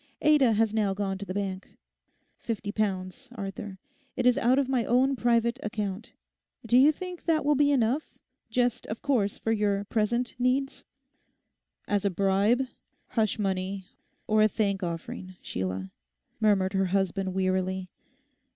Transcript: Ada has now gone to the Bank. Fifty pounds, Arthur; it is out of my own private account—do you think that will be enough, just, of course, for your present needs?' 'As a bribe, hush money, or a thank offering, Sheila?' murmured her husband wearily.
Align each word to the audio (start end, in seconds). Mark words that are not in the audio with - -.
Ada 0.23 0.53
has 0.53 0.73
now 0.73 0.95
gone 0.95 1.19
to 1.19 1.27
the 1.27 1.33
Bank. 1.35 1.77
Fifty 2.39 2.71
pounds, 2.71 3.29
Arthur; 3.35 3.77
it 4.15 4.25
is 4.25 4.35
out 4.35 4.57
of 4.57 4.67
my 4.67 4.83
own 4.83 5.15
private 5.15 5.59
account—do 5.61 6.75
you 6.75 6.91
think 6.91 7.25
that 7.25 7.45
will 7.45 7.53
be 7.53 7.71
enough, 7.71 8.17
just, 8.49 8.87
of 8.87 9.03
course, 9.03 9.37
for 9.37 9.51
your 9.51 9.83
present 9.83 10.33
needs?' 10.39 10.85
'As 11.87 12.03
a 12.03 12.09
bribe, 12.09 12.63
hush 13.09 13.37
money, 13.37 13.85
or 14.25 14.41
a 14.41 14.47
thank 14.47 14.81
offering, 14.81 15.35
Sheila?' 15.39 15.91
murmured 16.39 16.73
her 16.73 16.85
husband 16.85 17.35
wearily. 17.35 17.87